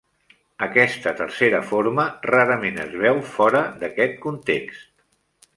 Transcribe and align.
Aquesta 0.67 1.13
tercera 1.19 1.59
forma 1.73 2.07
rarament 2.29 2.81
es 2.87 2.97
veu 3.05 3.23
fora 3.37 3.65
d'aquest 3.85 4.21
context. 4.29 4.93